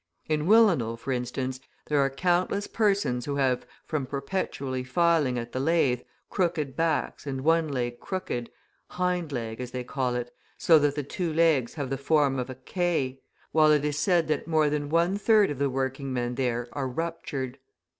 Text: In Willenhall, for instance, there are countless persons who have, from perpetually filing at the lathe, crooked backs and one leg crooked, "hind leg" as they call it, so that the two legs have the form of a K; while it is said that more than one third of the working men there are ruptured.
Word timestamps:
In 0.27 0.47
Willenhall, 0.47 0.97
for 0.97 1.11
instance, 1.11 1.59
there 1.85 1.99
are 1.99 2.09
countless 2.09 2.65
persons 2.65 3.25
who 3.25 3.35
have, 3.35 3.67
from 3.85 4.07
perpetually 4.07 4.83
filing 4.83 5.37
at 5.37 5.51
the 5.51 5.59
lathe, 5.59 6.01
crooked 6.27 6.75
backs 6.75 7.27
and 7.27 7.41
one 7.43 7.67
leg 7.67 7.99
crooked, 7.99 8.49
"hind 8.87 9.31
leg" 9.31 9.61
as 9.61 9.69
they 9.69 9.83
call 9.83 10.15
it, 10.15 10.33
so 10.57 10.79
that 10.79 10.95
the 10.95 11.03
two 11.03 11.31
legs 11.31 11.75
have 11.75 11.91
the 11.91 11.99
form 11.99 12.39
of 12.39 12.49
a 12.49 12.55
K; 12.55 13.21
while 13.51 13.71
it 13.71 13.85
is 13.85 13.99
said 13.99 14.27
that 14.27 14.47
more 14.47 14.71
than 14.71 14.89
one 14.89 15.19
third 15.19 15.51
of 15.51 15.59
the 15.59 15.69
working 15.69 16.11
men 16.11 16.33
there 16.33 16.67
are 16.73 16.87
ruptured. 16.87 17.59